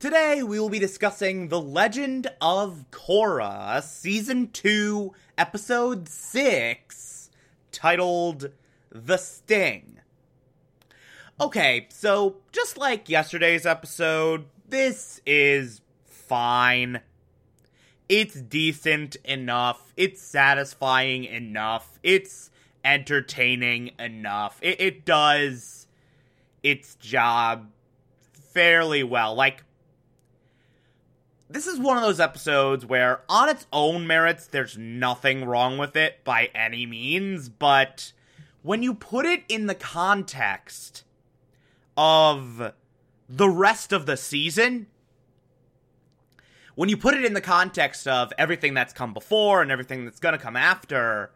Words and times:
Today 0.00 0.42
we 0.42 0.58
will 0.58 0.70
be 0.70 0.78
discussing 0.78 1.48
The 1.48 1.60
Legend 1.60 2.28
of 2.40 2.86
Korra, 2.90 3.82
Season 3.82 4.48
2, 4.50 5.12
Episode 5.36 6.08
6, 6.08 7.30
titled 7.70 8.48
The 8.90 9.18
Sting. 9.18 10.00
Okay, 11.38 11.86
so 11.90 12.36
just 12.50 12.78
like 12.78 13.10
yesterday's 13.10 13.66
episode, 13.66 14.46
this 14.66 15.20
is 15.26 15.82
fine. 16.06 17.02
It's 18.08 18.40
decent 18.40 19.16
enough. 19.26 19.92
It's 19.98 20.22
satisfying 20.22 21.24
enough. 21.24 21.98
It's 22.02 22.50
entertaining 22.82 23.90
enough. 23.98 24.58
It, 24.62 24.80
it 24.80 25.04
does 25.04 25.88
its 26.62 26.94
job 26.94 27.68
fairly 28.32 29.02
well. 29.02 29.34
Like, 29.34 29.62
this 31.50 31.66
is 31.66 31.80
one 31.80 31.96
of 31.96 32.02
those 32.04 32.20
episodes 32.20 32.86
where, 32.86 33.22
on 33.28 33.48
its 33.48 33.66
own 33.72 34.06
merits, 34.06 34.46
there's 34.46 34.78
nothing 34.78 35.44
wrong 35.44 35.78
with 35.78 35.96
it 35.96 36.22
by 36.22 36.48
any 36.54 36.86
means, 36.86 37.48
but 37.48 38.12
when 38.62 38.82
you 38.84 38.94
put 38.94 39.26
it 39.26 39.42
in 39.48 39.66
the 39.66 39.74
context 39.74 41.02
of 41.96 42.72
the 43.28 43.48
rest 43.48 43.92
of 43.92 44.06
the 44.06 44.16
season, 44.16 44.86
when 46.76 46.88
you 46.88 46.96
put 46.96 47.14
it 47.14 47.24
in 47.24 47.34
the 47.34 47.40
context 47.40 48.06
of 48.06 48.32
everything 48.38 48.72
that's 48.72 48.92
come 48.92 49.12
before 49.12 49.60
and 49.60 49.72
everything 49.72 50.04
that's 50.04 50.20
gonna 50.20 50.38
come 50.38 50.56
after, 50.56 51.32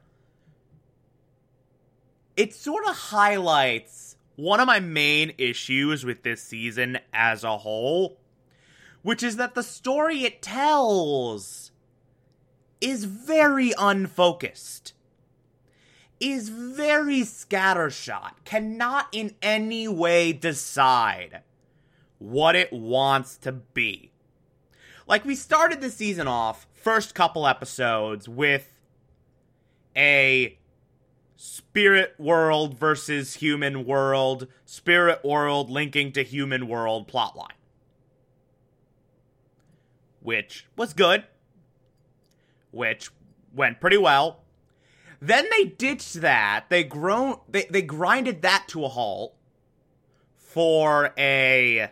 it 2.37 2.55
sort 2.55 2.87
of 2.87 2.95
highlights 2.95 4.17
one 4.37 4.61
of 4.61 4.67
my 4.67 4.81
main 4.81 5.33
issues 5.39 6.05
with 6.05 6.23
this 6.23 6.42
season 6.42 6.98
as 7.12 7.42
a 7.42 7.59
whole, 7.59 8.19
which 9.05 9.22
is 9.22 9.36
that 9.36 9.55
the 9.55 9.62
story 9.62 10.24
it 10.24 10.41
tells 10.41 11.70
is 12.80 13.05
very 13.05 13.74
unfocused, 13.78 14.94
is 16.19 16.48
very 16.48 17.20
scattershot, 17.20 18.33
cannot 18.46 19.08
in 19.12 19.34
any 19.42 19.86
way 19.86 20.33
decide 20.33 21.42
what 22.19 22.56
it 22.56 22.72
wants 22.72 23.36
to 23.36 23.52
be. 23.52 24.11
Like, 25.06 25.27
we 25.27 25.34
started 25.34 25.83
the 25.83 25.90
season 25.90 26.27
off, 26.27 26.67
first 26.73 27.14
couple 27.14 27.46
episodes, 27.46 28.27
with 28.27 28.80
a 29.95 30.58
spirit 31.36 32.14
world 32.18 32.79
versus 32.79 33.34
human 33.34 33.84
world, 33.84 34.46
spirit 34.64 35.23
world 35.23 35.68
linking 35.68 36.11
to 36.12 36.23
human 36.23 36.68
world 36.68 37.06
plotline. 37.06 37.50
Which 40.24 40.67
was 40.74 40.95
good. 40.95 41.24
Which 42.70 43.11
went 43.55 43.79
pretty 43.79 43.98
well. 43.98 44.40
Then 45.20 45.46
they 45.51 45.64
ditched 45.64 46.23
that. 46.23 46.70
They 46.70 46.83
grown 46.83 47.36
they, 47.48 47.67
they 47.70 47.83
grinded 47.83 48.40
that 48.42 48.64
to 48.68 48.85
a 48.85 48.89
halt 48.89 49.36
for 50.36 51.12
a 51.18 51.90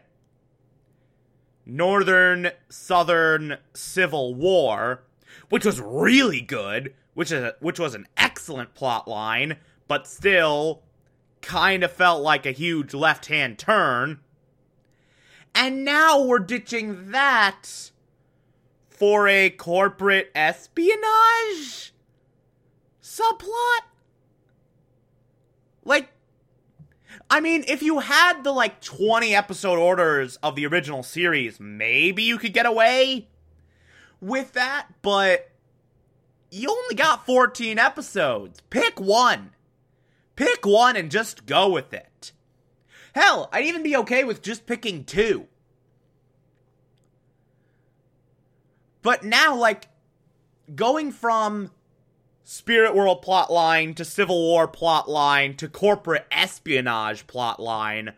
northern 1.66 2.50
southern 2.70 3.58
civil 3.74 4.34
war, 4.34 5.04
which 5.50 5.66
was 5.66 5.78
really 5.78 6.40
good, 6.40 6.94
which 7.12 7.30
is 7.30 7.42
a, 7.42 7.54
which 7.60 7.78
was 7.78 7.94
an 7.94 8.08
excellent 8.16 8.74
plot 8.74 9.06
line, 9.06 9.58
but 9.88 10.06
still 10.06 10.82
kind 11.42 11.84
of 11.84 11.92
felt 11.92 12.22
like 12.22 12.46
a 12.46 12.52
huge 12.52 12.94
left-hand 12.94 13.58
turn. 13.58 14.20
And 15.54 15.84
now 15.84 16.22
we're 16.22 16.38
ditching 16.38 17.10
that 17.10 17.90
for 19.02 19.26
a 19.26 19.50
corporate 19.50 20.30
espionage 20.32 21.92
subplot. 23.02 23.80
Like 25.84 26.12
I 27.28 27.40
mean, 27.40 27.64
if 27.66 27.82
you 27.82 27.98
had 27.98 28.44
the 28.44 28.52
like 28.52 28.80
20 28.80 29.34
episode 29.34 29.80
orders 29.80 30.36
of 30.36 30.54
the 30.54 30.66
original 30.66 31.02
series, 31.02 31.58
maybe 31.58 32.22
you 32.22 32.38
could 32.38 32.52
get 32.52 32.64
away 32.64 33.26
with 34.20 34.52
that, 34.52 34.86
but 35.02 35.50
you 36.52 36.70
only 36.70 36.94
got 36.94 37.26
14 37.26 37.80
episodes. 37.80 38.60
Pick 38.70 39.00
one. 39.00 39.50
Pick 40.36 40.64
one 40.64 40.94
and 40.94 41.10
just 41.10 41.44
go 41.44 41.68
with 41.68 41.92
it. 41.92 42.30
Hell, 43.16 43.48
I'd 43.52 43.64
even 43.64 43.82
be 43.82 43.96
okay 43.96 44.22
with 44.22 44.42
just 44.42 44.64
picking 44.64 45.02
two. 45.02 45.48
But 49.02 49.24
now, 49.24 49.56
like, 49.56 49.88
going 50.74 51.12
from 51.12 51.70
Spirit 52.44 52.94
World 52.94 53.24
plotline 53.24 53.94
to 53.96 54.04
Civil 54.04 54.40
War 54.40 54.66
plotline 54.68 55.56
to 55.58 55.68
corporate 55.68 56.26
espionage 56.30 57.26
plotline, 57.26 58.14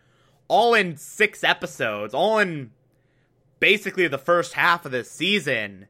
all 0.48 0.74
in 0.74 0.96
six 0.96 1.42
episodes, 1.42 2.14
all 2.14 2.38
in 2.38 2.70
basically 3.60 4.08
the 4.08 4.18
first 4.18 4.54
half 4.54 4.84
of 4.84 4.92
this 4.92 5.10
season. 5.10 5.86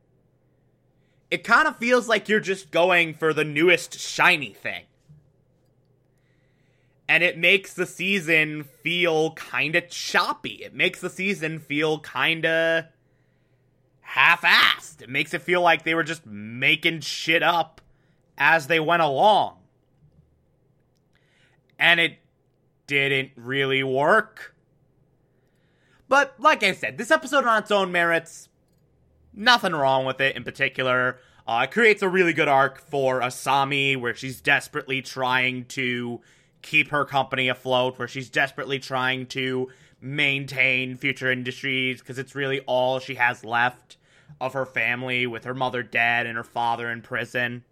It 1.31 1.43
kind 1.43 1.67
of 1.67 1.77
feels 1.79 2.09
like 2.09 2.29
you're 2.29 2.39
just 2.39 2.71
going 2.71 3.15
for 3.15 3.33
the 3.33 3.45
newest 3.45 3.99
shiny 3.99 4.53
thing. 4.53 4.85
And 7.09 7.23
it 7.23 7.37
makes 7.37 7.75
the 7.75 7.87
season 7.87 8.65
feel 8.83 9.33
kind 9.33 9.75
of 9.75 9.89
choppy. 9.89 10.63
It 10.65 10.75
makes 10.75 11.01
the 11.01 11.11
season 11.11 11.59
feel 11.59 11.99
kind 12.01 12.47
of 12.47 12.85
half 14.01 14.43
assed. 14.43 14.74
It 15.05 15.11
makes 15.11 15.35
it 15.35 15.43
feel 15.43 15.61
like 15.61 15.83
they 15.83 15.95
were 15.95 16.03
just 16.03 16.25
making 16.25 17.01
shit 17.01 17.43
up 17.43 17.83
as 18.39 18.69
they 18.69 18.81
went 18.81 19.03
along. 19.03 19.59
And 21.79 22.01
it 22.01 22.21
didn't 22.87 23.33
really 23.37 23.83
work. 23.83 24.55
But 26.09 26.35
like 26.39 26.63
I 26.63 26.73
said, 26.73 26.97
this 26.97 27.11
episode 27.11 27.45
on 27.45 27.63
its 27.63 27.71
own 27.71 27.93
merits, 27.93 28.49
nothing 29.35 29.75
wrong 29.75 30.07
with 30.07 30.23
it 30.23 30.37
in 30.37 30.43
particular. 30.43 31.19
Uh, 31.47 31.67
it 31.69 31.71
creates 31.71 32.01
a 32.01 32.09
really 32.09 32.33
good 32.33 32.49
arc 32.49 32.81
for 32.81 33.21
Asami 33.21 34.01
where 34.01 34.15
she's 34.15 34.41
desperately 34.41 35.03
trying 35.03 35.67
to 35.67 36.23
keep 36.63 36.89
her 36.89 37.05
company 37.05 37.49
afloat, 37.49 37.99
where 37.99 38.09
she's 38.09 38.31
desperately 38.31 38.79
trying 38.79 39.27
to 39.27 39.69
maintain 40.01 40.97
future 40.97 41.31
industries 41.31 42.01
because 42.01 42.19
it's 42.19 42.35
really 42.35 42.61
all 42.61 42.99
she 43.01 43.17
has 43.17 43.45
left 43.45 43.99
of 44.41 44.53
her 44.53 44.67
family 44.67 45.27
with 45.27 45.45
her 45.45 45.55
mother 45.55 45.83
dead 45.83 46.27
and 46.27 46.37
her 46.37 46.45
father 46.45 46.91
in 46.91 47.03
prison. 47.03 47.65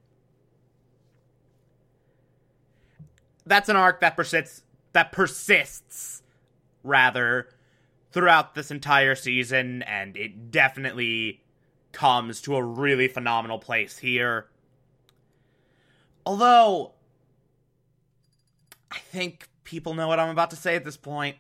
That's 3.45 3.69
an 3.69 3.77
arc 3.77 4.01
that 4.01 4.17
persists 4.17 4.63
that 4.93 5.11
persists 5.13 6.23
rather 6.85 7.49
throughout 8.13 8.55
this 8.55 8.71
entire 8.71 9.15
season 9.15 9.83
and 9.83 10.17
it 10.17 10.51
definitely 10.51 11.43
comes 11.93 12.41
to 12.43 12.57
a 12.57 12.63
really 12.63 13.09
phenomenal 13.09 13.59
place 13.59 13.99
here. 13.99 14.47
Although 16.25 16.93
I 18.91 18.99
think 18.99 19.49
people 19.65 19.95
know 19.95 20.09
what 20.09 20.21
I'm 20.21 20.29
about 20.29 20.51
to 20.51 20.57
say 20.57 20.77
at 20.77 20.85
this 20.85 20.97
point. 20.97 21.37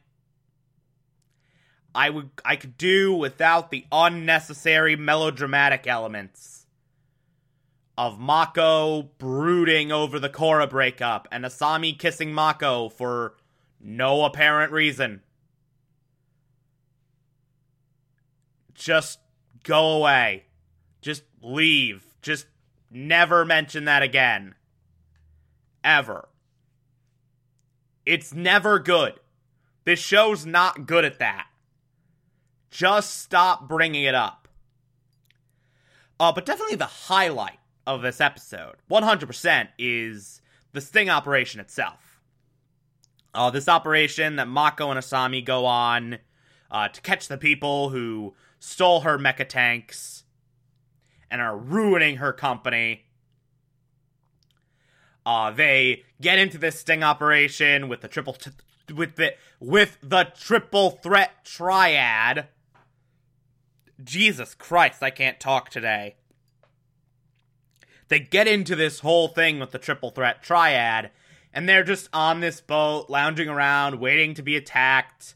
I 1.95 2.11
would 2.11 2.31
I 2.45 2.57
could 2.57 2.79
do 2.79 3.13
without 3.13 3.71
the 3.71 3.87
unnecessary 3.93 4.97
melodramatic 4.97 5.87
elements 5.87 6.67
of 7.99 8.19
Mako 8.19 9.11
brooding 9.19 9.93
over 9.93 10.19
the 10.19 10.31
Korra 10.31 10.69
breakup 10.69 11.29
and 11.31 11.45
Asami 11.45 11.99
kissing 11.99 12.33
Mako 12.33 12.89
for 12.89 13.35
no 13.81 14.25
apparent 14.25 14.73
reason. 14.73 15.23
Just 18.75 19.19
go 19.63 19.93
away. 19.93 20.45
Just 21.03 21.25
leave. 21.43 22.15
Just 22.23 22.47
never 22.91 23.45
mention 23.45 23.85
that 23.85 24.03
again. 24.03 24.55
Ever. 25.85 26.29
It's 28.07 28.33
never 28.33 28.79
good. 28.79 29.21
This 29.85 30.01
show's 30.01 30.47
not 30.47 30.87
good 30.87 31.05
at 31.05 31.19
that. 31.19 31.47
Just 32.73 33.21
stop 33.21 33.69
bringing 33.69 34.05
it 34.05 34.15
up. 34.15 34.49
Uh, 36.19 36.33
but 36.33 36.47
definitely 36.47 36.77
the 36.77 36.87
highlight 36.87 37.59
of 37.87 38.01
this 38.01 38.19
episode, 38.19 38.77
100%, 38.91 39.69
is 39.79 40.41
the 40.73 40.81
sting 40.81 41.11
operation 41.11 41.61
itself. 41.61 42.23
Uh, 43.35 43.51
this 43.51 43.69
operation 43.69 44.37
that 44.37 44.49
Mako 44.49 44.91
and 44.91 44.99
Asami 44.99 45.45
go 45.45 45.67
on 45.67 46.19
uh, 46.71 46.89
to 46.89 47.01
catch 47.03 47.29
the 47.29 47.37
people 47.37 47.91
who 47.91 48.35
stole 48.59 49.01
her 49.01 49.19
mecha 49.19 49.47
tanks 49.47 50.25
and 51.31 51.43
are 51.43 51.57
ruining 51.57 52.17
her 52.17 52.33
company. 52.33 53.05
Uh, 55.27 55.51
they 55.51 56.05
get 56.23 56.39
into 56.39 56.57
this 56.57 56.81
sting 56.81 57.03
operation 57.03 57.89
with 57.89 58.01
the 58.01 58.09
triple 58.09 58.33
t- 58.33 58.51
with 58.95 59.17
the 59.17 59.35
with 59.61 59.99
the 60.03 60.33
triple 60.39 60.91
threat 60.91 61.45
triad. 61.45 62.49
Jesus 64.05 64.55
Christ, 64.55 65.03
I 65.03 65.11
can't 65.11 65.41
talk 65.41 65.71
today. 65.71 66.17
They 68.09 68.21
get 68.21 68.47
into 68.47 68.77
this 68.77 69.01
whole 69.01 69.29
thing 69.29 69.59
with 69.59 69.71
the 69.71 69.79
triple 69.79 70.11
threat 70.11 70.43
triad, 70.43 71.11
and 71.53 71.69
they're 71.69 71.85
just 71.85 72.09
on 72.13 72.41
this 72.41 72.61
boat, 72.61 73.07
lounging 73.09 73.49
around, 73.49 74.01
waiting 74.01 74.35
to 74.35 74.43
be 74.43 74.57
attacked. 74.57 75.35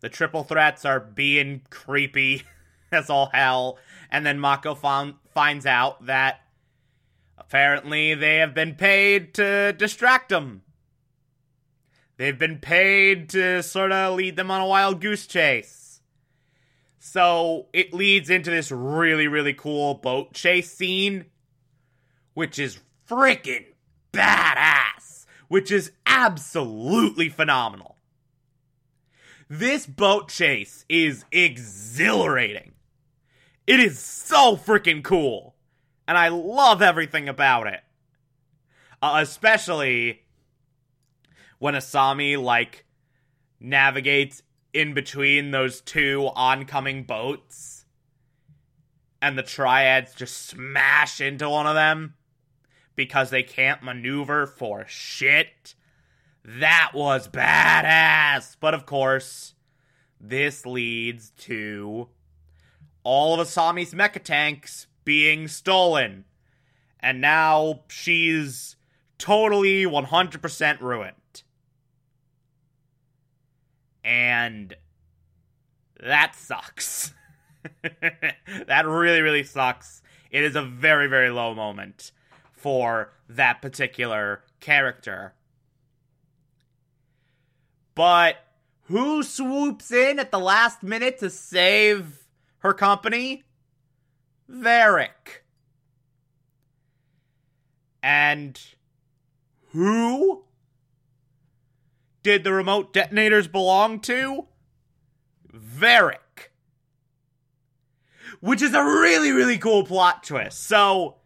The 0.00 0.08
triple 0.08 0.44
threats 0.44 0.84
are 0.84 1.00
being 1.00 1.62
creepy 1.70 2.42
as 2.92 3.10
all 3.10 3.30
hell, 3.32 3.78
and 4.10 4.26
then 4.26 4.40
Mako 4.40 4.74
found, 4.74 5.14
finds 5.32 5.66
out 5.66 6.06
that 6.06 6.40
apparently 7.38 8.14
they 8.14 8.38
have 8.38 8.54
been 8.54 8.74
paid 8.74 9.34
to 9.34 9.72
distract 9.72 10.30
them. 10.30 10.62
They've 12.16 12.38
been 12.38 12.58
paid 12.58 13.28
to 13.30 13.62
sort 13.62 13.92
of 13.92 14.14
lead 14.14 14.36
them 14.36 14.50
on 14.50 14.60
a 14.60 14.66
wild 14.66 15.00
goose 15.00 15.26
chase. 15.26 15.83
So 17.06 17.66
it 17.74 17.92
leads 17.92 18.30
into 18.30 18.50
this 18.50 18.72
really, 18.72 19.28
really 19.28 19.52
cool 19.52 19.92
boat 19.92 20.32
chase 20.32 20.72
scene, 20.72 21.26
which 22.32 22.58
is 22.58 22.80
freaking 23.06 23.66
badass, 24.10 25.26
which 25.48 25.70
is 25.70 25.92
absolutely 26.06 27.28
phenomenal. 27.28 27.98
This 29.50 29.84
boat 29.84 30.30
chase 30.30 30.86
is 30.88 31.26
exhilarating. 31.30 32.72
It 33.66 33.80
is 33.80 33.98
so 33.98 34.56
freaking 34.56 35.04
cool. 35.04 35.56
And 36.08 36.16
I 36.16 36.28
love 36.28 36.80
everything 36.80 37.28
about 37.28 37.66
it. 37.66 37.80
Uh, 39.02 39.18
especially 39.20 40.22
when 41.58 41.74
Asami, 41.74 42.42
like, 42.42 42.86
navigates 43.60 44.42
in 44.74 44.92
between 44.92 45.52
those 45.52 45.80
two 45.80 46.28
oncoming 46.34 47.04
boats 47.04 47.86
and 49.22 49.38
the 49.38 49.42
triads 49.42 50.14
just 50.14 50.36
smash 50.48 51.20
into 51.20 51.48
one 51.48 51.66
of 51.66 51.74
them 51.74 52.14
because 52.96 53.30
they 53.30 53.42
can't 53.42 53.82
maneuver 53.82 54.46
for 54.46 54.84
shit. 54.86 55.74
That 56.44 56.90
was 56.92 57.28
badass. 57.28 58.56
But 58.60 58.74
of 58.74 58.84
course, 58.84 59.54
this 60.20 60.66
leads 60.66 61.30
to 61.38 62.08
all 63.02 63.40
of 63.40 63.46
Asami's 63.46 63.94
mecha 63.94 64.22
tanks 64.22 64.88
being 65.04 65.48
stolen. 65.48 66.24
And 67.00 67.20
now 67.20 67.80
she's 67.88 68.76
totally 69.18 69.84
100% 69.84 70.80
ruined. 70.80 71.16
And 74.04 74.76
that 76.00 76.36
sucks. 76.36 77.14
that 77.82 78.86
really, 78.86 79.22
really 79.22 79.42
sucks. 79.42 80.02
It 80.30 80.44
is 80.44 80.54
a 80.54 80.62
very, 80.62 81.08
very 81.08 81.30
low 81.30 81.54
moment 81.54 82.12
for 82.52 83.12
that 83.28 83.62
particular 83.62 84.42
character. 84.60 85.34
But 87.94 88.36
who 88.84 89.22
swoops 89.22 89.90
in 89.90 90.18
at 90.18 90.30
the 90.30 90.38
last 90.38 90.82
minute 90.82 91.18
to 91.18 91.30
save 91.30 92.26
her 92.58 92.74
company? 92.74 93.44
Varrick. 94.48 95.44
And 98.02 98.60
who 99.70 100.44
did 102.24 102.42
the 102.42 102.52
remote 102.52 102.92
detonators 102.92 103.46
belong 103.46 104.00
to? 104.00 104.46
Varrick. 105.52 106.50
Which 108.40 108.60
is 108.60 108.74
a 108.74 108.82
really, 108.82 109.30
really 109.30 109.58
cool 109.58 109.84
plot 109.84 110.24
twist. 110.24 110.64
So, 110.64 111.18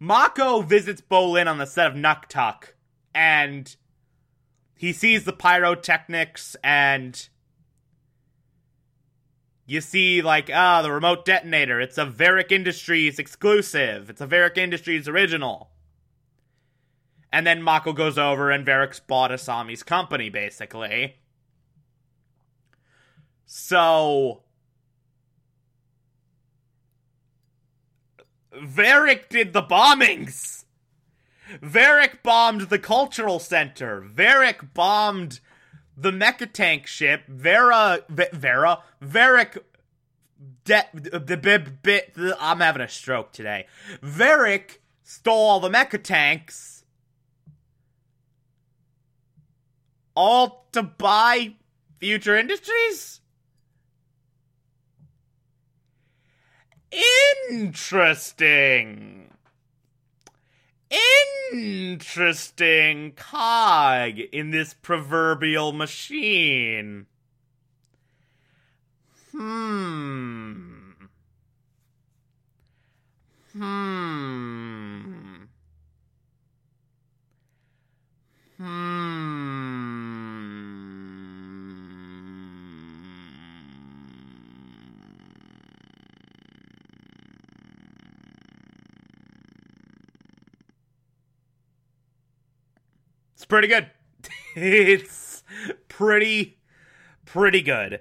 Mako 0.00 0.62
visits 0.62 1.00
Bolin 1.00 1.46
on 1.46 1.58
the 1.58 1.66
set 1.66 1.86
of 1.86 1.94
Nuktuk, 1.94 2.72
and 3.14 3.76
he 4.76 4.92
sees 4.92 5.24
the 5.24 5.32
pyrotechnics 5.32 6.56
and 6.64 7.28
you 9.66 9.80
see 9.80 10.22
like 10.22 10.48
ah 10.54 10.80
the 10.82 10.90
remote 10.90 11.24
detonator 11.24 11.80
it's 11.80 11.98
a 11.98 12.06
Varrick 12.06 12.52
Industries 12.52 13.18
exclusive 13.18 14.08
it's 14.08 14.20
a 14.20 14.26
Varrick 14.26 14.56
Industries 14.56 15.08
original 15.08 15.70
and 17.32 17.46
then 17.46 17.62
Mako 17.62 17.92
goes 17.92 18.18
over 18.18 18.50
and 18.50 18.64
Varrick's 18.64 19.00
bought 19.00 19.30
Asami's 19.30 19.82
company 19.82 20.28
basically 20.28 21.16
so 23.46 24.42
Varrick 28.52 29.28
did 29.28 29.52
the 29.52 29.62
bombings 29.62 30.64
Varrick 31.62 32.22
bombed 32.22 32.62
the 32.62 32.78
cultural 32.78 33.38
center. 33.38 34.00
Varrick 34.00 34.74
bombed 34.74 35.40
the 35.96 36.10
mecha 36.10 36.50
tank 36.52 36.86
ship. 36.86 37.22
Vera, 37.26 38.00
v- 38.08 38.26
Vera, 38.32 38.82
Varrick. 39.00 39.64
De- 40.64 40.88
the 40.92 41.36
bit, 41.36 41.82
bit. 41.82 42.12
I'm 42.38 42.60
having 42.60 42.82
a 42.82 42.88
stroke 42.88 43.32
today. 43.32 43.66
Varrick 44.02 44.82
stole 45.02 45.48
all 45.48 45.60
the 45.60 45.70
mecha 45.70 46.02
tanks, 46.02 46.77
all 50.18 50.66
to 50.72 50.82
buy 50.82 51.54
Future 52.00 52.36
Industries. 52.36 53.20
Interesting 57.50 59.30
interesting 61.50 63.12
cog 63.12 64.18
in 64.18 64.50
this 64.50 64.74
proverbial 64.74 65.72
machine. 65.72 67.06
Hmm. 69.32 70.92
Hmm. 73.52 75.44
Hmm. 78.56 79.47
Pretty 93.44 93.68
good. 93.68 93.90
it's 94.56 95.42
pretty, 95.88 96.58
pretty 97.24 97.62
good. 97.62 98.00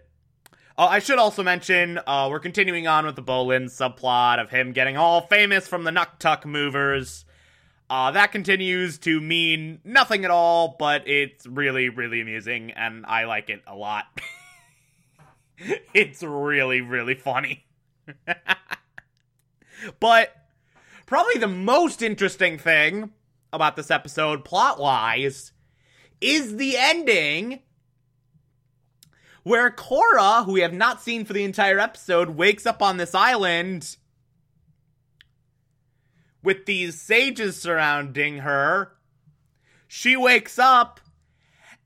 Uh, 0.77 0.88
I 0.89 1.00
should 1.00 1.17
also 1.17 1.44
mention 1.44 2.00
uh, 2.06 2.27
we're 2.29 2.39
continuing 2.39 2.88
on 2.88 3.06
with 3.06 3.15
the 3.15 3.24
Bolin 3.24 3.65
subplot 3.65 4.39
of 4.39 4.50
him 4.50 4.74
getting 4.74 4.96
all 4.96 5.22
famous 5.22 5.67
from 5.67 5.84
the 5.84 5.91
Nuktuk 5.91 6.46
movers. 6.46 7.25
Uh, 7.89 8.12
that 8.12 8.32
continues 8.32 8.98
to 9.00 9.22
mean 9.22 9.79
nothing 9.84 10.25
at 10.25 10.32
all, 10.32 10.75
but 10.77 11.08
it's 11.08 11.48
really, 11.48 11.89
really 11.89 12.22
amusing, 12.22 12.72
and 12.72 13.06
I 13.06 13.24
like 13.24 13.50
it 13.50 13.62
a 13.65 13.75
lot. 13.75 14.06
it's 15.94 16.22
really, 16.22 16.82
really 16.82 17.15
funny. 17.15 17.65
But 20.00 20.36
probably 21.06 21.39
the 21.39 21.48
most 21.48 22.01
interesting 22.01 22.58
thing 22.58 23.12
about 23.54 23.75
this 23.75 23.92
episode, 23.92 24.44
plot 24.44 24.80
wise, 24.80 25.51
is 26.22 26.58
the 26.58 26.75
ending 26.77 27.60
where 29.44 29.72
Korra, 29.72 30.46
who 30.46 30.54
we 30.54 30.62
have 30.62 30.74
not 30.74 31.01
seen 31.01 31.24
for 31.24 31.34
the 31.34 31.44
entire 31.44 31.80
episode, 31.80 32.32
wakes 32.32 32.66
up 32.66 32.82
on 32.82 32.98
this 32.98 33.16
island 33.16 33.96
with 36.44 36.66
these 36.66 37.00
sages 37.00 37.62
surrounding 37.62 38.39
her. 38.39 38.92
She 39.88 40.18
wakes 40.18 40.60
up 40.60 41.00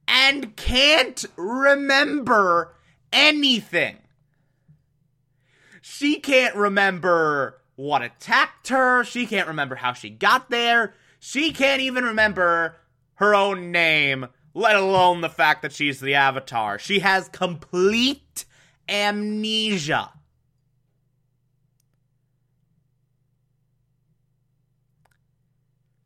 and 0.08 0.56
can't 0.56 1.24
remember 1.36 2.76
anything. 3.14 3.98
She 5.82 6.20
can't 6.20 6.56
remember 6.56 7.62
what 7.76 8.02
attacked 8.02 8.70
her. 8.70 9.04
She 9.04 9.26
can't 9.26 9.48
remember 9.48 9.76
how 9.76 9.94
she 9.94 10.10
got 10.10 10.50
there. 10.50 10.94
She 11.24 11.54
can't 11.54 11.84
even 11.84 12.04
remember 12.04 12.78
her 13.14 13.36
own 13.36 13.72
name, 13.72 14.26
let 14.56 14.76
alone 14.76 15.22
the 15.22 15.30
fact 15.30 15.62
that 15.62 15.72
she's 15.72 16.00
the 16.00 16.16
Avatar. 16.16 16.80
She 16.80 16.98
has 16.98 17.30
complete 17.30 18.46
amnesia. 18.90 20.10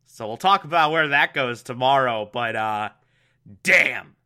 So 0.06 0.28
we'll 0.28 0.36
talk 0.36 0.66
about 0.66 0.92
where 0.92 1.08
that 1.08 1.34
goes 1.34 1.64
tomorrow, 1.64 2.30
but 2.32 2.58
uh 2.58 2.90
damn. 3.64 4.18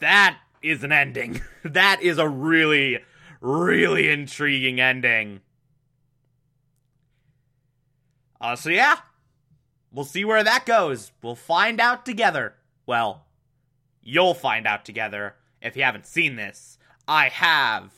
That 0.00 0.38
is 0.60 0.82
an 0.82 0.90
ending. 0.90 1.40
that 1.64 2.02
is 2.02 2.18
a 2.18 2.28
really 2.28 2.98
really 3.40 4.10
intriguing 4.10 4.80
ending. 4.80 5.40
Uh, 8.44 8.54
so 8.54 8.68
yeah, 8.68 8.98
we'll 9.90 10.04
see 10.04 10.22
where 10.22 10.44
that 10.44 10.66
goes. 10.66 11.12
We'll 11.22 11.34
find 11.34 11.80
out 11.80 12.04
together. 12.04 12.52
Well, 12.84 13.24
you'll 14.02 14.34
find 14.34 14.66
out 14.66 14.84
together 14.84 15.36
if 15.62 15.78
you 15.78 15.82
haven't 15.82 16.04
seen 16.04 16.36
this. 16.36 16.76
I 17.08 17.30
have. 17.30 17.90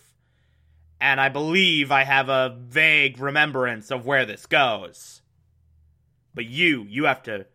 And 1.01 1.21
I 1.21 1.31
believe 1.31 1.91
I 1.91 2.05
have 2.05 2.29
a 2.29 2.57
vague 2.61 3.19
remembrance 3.19 3.91
of 3.91 4.07
where 4.07 4.25
this 4.25 4.47
goes. 4.47 5.21
But 6.33 6.45
you, 6.45 6.87
you 6.89 7.07
have 7.07 7.25
to 7.25 7.47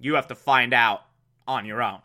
you 0.00 0.14
have 0.14 0.28
to 0.28 0.34
find 0.34 0.72
out 0.72 1.02
on 1.46 1.66
your 1.66 1.82
own. 1.82 2.00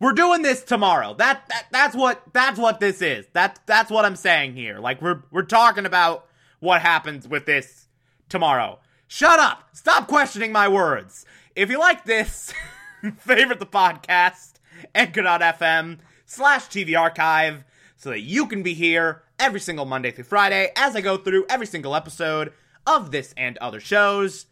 We're 0.00 0.14
doing 0.14 0.42
this 0.42 0.64
tomorrow. 0.64 1.14
That, 1.14 1.46
that 1.48 1.66
that's 1.70 1.94
what 1.94 2.22
that's 2.32 2.58
what 2.58 2.80
this 2.80 3.00
is. 3.00 3.24
That 3.34 3.60
that's 3.66 3.88
what 3.88 4.04
I'm 4.04 4.16
saying 4.16 4.54
here. 4.54 4.80
Like 4.80 5.00
we're 5.00 5.22
we're 5.30 5.42
talking 5.42 5.86
about 5.86 6.25
what 6.60 6.82
happens 6.82 7.28
with 7.28 7.46
this 7.46 7.88
tomorrow. 8.28 8.78
Shut 9.06 9.38
up. 9.38 9.68
Stop 9.72 10.08
questioning 10.08 10.52
my 10.52 10.68
words. 10.68 11.24
If 11.54 11.70
you 11.70 11.78
like 11.78 12.04
this, 12.04 12.52
favorite 13.18 13.58
the 13.58 13.66
podcast, 13.66 14.54
anchor.fm 14.94 15.98
slash 16.24 16.66
TV 16.66 16.98
archive, 16.98 17.64
so 17.96 18.10
that 18.10 18.20
you 18.20 18.46
can 18.46 18.62
be 18.62 18.74
here 18.74 19.22
every 19.38 19.60
single 19.60 19.84
Monday 19.84 20.10
through 20.10 20.24
Friday 20.24 20.70
as 20.76 20.96
I 20.96 21.00
go 21.00 21.16
through 21.16 21.46
every 21.48 21.66
single 21.66 21.94
episode 21.94 22.52
of 22.86 23.10
this 23.10 23.32
and 23.36 23.56
other 23.58 23.80
shows. 23.80 24.46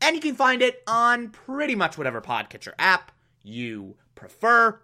And 0.00 0.14
you 0.14 0.22
can 0.22 0.34
find 0.34 0.62
it 0.62 0.82
on 0.86 1.30
pretty 1.30 1.74
much 1.74 1.98
whatever 1.98 2.20
podcatcher 2.20 2.72
app 2.78 3.12
you 3.42 3.96
prefer. 4.14 4.80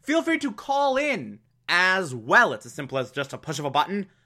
Feel 0.00 0.22
free 0.22 0.38
to 0.38 0.52
call 0.52 0.96
in 0.96 1.40
as 1.68 2.14
well. 2.14 2.52
It's 2.52 2.66
as 2.66 2.72
simple 2.72 2.98
as 2.98 3.10
just 3.10 3.32
a 3.32 3.38
push 3.38 3.58
of 3.58 3.64
a 3.64 3.70
button 3.70 4.06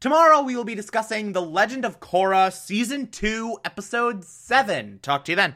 Tomorrow 0.00 0.42
we 0.42 0.54
will 0.54 0.62
be 0.62 0.76
discussing 0.76 1.32
The 1.32 1.42
Legend 1.42 1.84
of 1.84 1.98
Korra 1.98 2.52
Season 2.52 3.08
2, 3.08 3.58
Episode 3.64 4.22
7. 4.22 5.00
Talk 5.02 5.24
to 5.24 5.32
you 5.32 5.36
then. 5.36 5.46